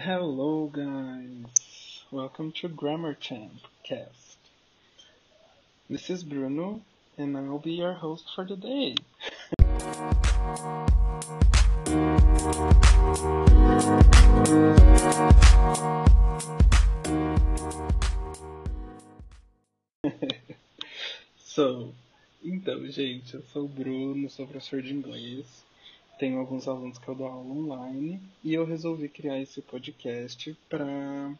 Hello, 0.00 0.70
guys. 0.72 2.04
Welcome 2.12 2.52
to 2.60 2.68
Grammar 2.68 3.14
Champ 3.14 3.66
Cast. 3.82 4.38
This 5.90 6.08
is 6.08 6.22
Bruno, 6.22 6.82
and 7.16 7.36
I'll 7.36 7.58
be 7.58 7.72
your 7.72 7.94
host 7.94 8.26
for 8.32 8.44
the 8.44 8.54
day. 8.54 8.94
so, 21.44 21.92
então, 22.44 22.86
gente, 22.86 23.34
eu 23.34 23.42
sou 23.52 23.64
o 23.64 23.68
Bruno, 23.68 24.30
sou 24.30 24.46
professor 24.46 24.80
de 24.80 24.94
inglês 24.94 25.66
tenho 26.18 26.40
alguns 26.40 26.66
alunos 26.66 26.98
que 26.98 27.08
eu 27.08 27.14
dou 27.14 27.28
aula 27.28 27.48
online 27.48 28.20
e 28.42 28.52
eu 28.52 28.64
resolvi 28.64 29.08
criar 29.08 29.40
esse 29.40 29.62
podcast 29.62 30.52
para 30.68 31.32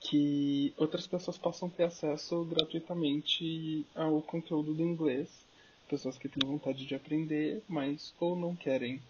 que 0.00 0.74
outras 0.76 1.06
pessoas 1.06 1.38
possam 1.38 1.68
ter 1.68 1.84
acesso 1.84 2.44
gratuitamente 2.44 3.86
ao 3.94 4.20
conteúdo 4.20 4.74
do 4.74 4.82
inglês. 4.82 5.28
Pessoas 5.88 6.18
que 6.18 6.28
têm 6.28 6.46
vontade 6.46 6.84
de 6.84 6.94
aprender, 6.94 7.62
mas 7.68 8.12
ou 8.20 8.36
não 8.36 8.54
querem, 8.54 9.00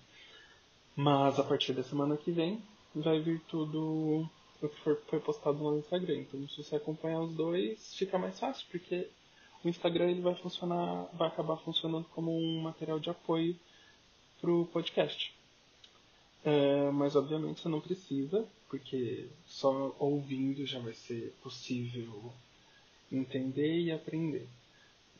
Mas 0.97 1.39
a 1.39 1.45
partir 1.45 1.73
da 1.73 1.83
semana 1.83 2.17
que 2.17 2.31
vem 2.31 2.63
vai 2.95 3.21
vir 3.21 3.41
tudo 3.49 4.29
o 4.61 4.69
que 4.69 4.81
for, 4.81 5.01
foi 5.09 5.21
postado 5.21 5.63
lá 5.65 5.71
no 5.71 5.79
Instagram. 5.79 6.19
Então, 6.19 6.47
se 6.49 6.63
você 6.63 6.77
acompanhar 6.77 7.21
os 7.21 7.35
dois, 7.35 7.95
fica 7.95 8.19
mais 8.19 8.39
fácil, 8.39 8.67
porque 8.71 9.09
o 9.65 9.69
Instagram 9.69 10.11
ele 10.11 10.21
vai 10.21 10.35
funcionar, 10.35 11.09
vai 11.15 11.29
acabar 11.29 11.57
funcionando 11.59 12.07
como 12.15 12.37
um 12.37 12.61
material 12.61 12.99
de 12.99 13.09
apoio 13.09 13.57
para 14.41 14.51
o 14.51 14.67
podcast. 14.67 15.33
É, 16.45 16.91
mas 16.91 17.17
obviamente 17.17 17.61
você 17.61 17.69
não 17.69 17.81
precisa, 17.81 18.47
porque 18.69 19.27
só 19.47 19.95
ouvindo 19.99 20.65
já 20.65 20.79
vai 20.79 20.95
ser 20.95 21.35
possível 21.43 22.33
entender 23.13 23.81
e 23.81 23.93
aprender. 23.93 24.47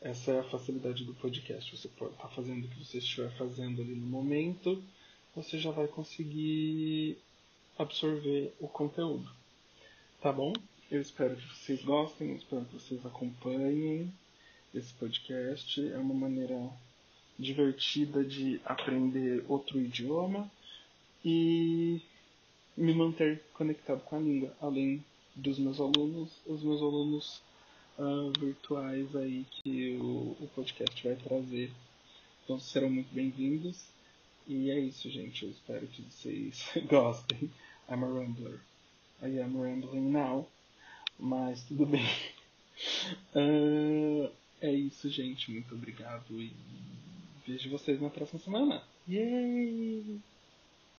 Essa 0.01 0.31
é 0.31 0.39
a 0.39 0.43
facilidade 0.49 1.03
do 1.03 1.13
podcast. 1.13 1.77
Você 1.77 1.87
pode 1.89 2.13
estar 2.13 2.27
tá 2.27 2.33
fazendo 2.33 2.65
o 2.65 2.67
que 2.67 2.83
você 2.83 2.97
estiver 2.97 3.29
fazendo 3.37 3.81
ali 3.81 3.93
no 3.93 4.07
momento, 4.07 4.81
você 5.35 5.59
já 5.59 5.69
vai 5.69 5.87
conseguir 5.87 7.17
absorver 7.77 8.53
o 8.59 8.67
conteúdo. 8.67 9.29
Tá 10.21 10.31
bom? 10.31 10.53
Eu 10.89 11.01
espero 11.01 11.35
que 11.35 11.55
vocês 11.55 11.83
gostem, 11.83 12.35
espero 12.35 12.65
que 12.65 12.73
vocês 12.73 13.05
acompanhem 13.05 14.11
esse 14.73 14.93
podcast. 14.93 15.79
É 15.91 15.97
uma 15.97 16.13
maneira 16.13 16.69
divertida 17.37 18.23
de 18.23 18.59
aprender 18.65 19.45
outro 19.47 19.79
idioma 19.79 20.49
e 21.23 22.01
me 22.75 22.93
manter 22.93 23.41
conectado 23.53 24.01
com 24.01 24.15
a 24.15 24.19
língua, 24.19 24.55
além 24.59 25.03
dos 25.35 25.59
meus 25.59 25.79
alunos, 25.79 26.31
os 26.45 26.63
meus 26.63 26.81
alunos 26.81 27.41
uh, 27.97 28.31
virtuais 28.39 29.15
aí 29.15 29.45
que 29.51 29.97
o, 30.01 30.35
o 30.39 30.49
podcast 30.55 31.03
vai 31.07 31.15
trazer. 31.15 31.71
Então 32.43 32.59
serão 32.59 32.89
muito 32.89 33.13
bem-vindos. 33.13 33.85
E 34.47 34.69
é 34.71 34.79
isso, 34.79 35.09
gente. 35.09 35.45
Eu 35.45 35.51
espero 35.51 35.87
que 35.87 36.01
vocês 36.01 36.69
gostem. 36.89 37.49
I'm 37.89 38.03
a 38.03 38.07
rambler. 38.07 38.59
I 39.21 39.39
am 39.39 39.55
rambling 39.55 40.11
now. 40.11 40.47
Mas 41.19 41.61
tudo 41.63 41.85
bem. 41.85 42.05
Uh, 43.35 44.31
é 44.59 44.73
isso, 44.73 45.09
gente. 45.09 45.51
Muito 45.51 45.75
obrigado 45.75 46.41
e 46.41 46.51
vejo 47.45 47.69
vocês 47.69 48.01
na 48.01 48.09
próxima 48.09 48.39
semana. 48.39 48.83
Yay! 49.07 50.19